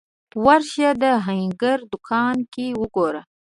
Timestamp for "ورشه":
0.45-0.89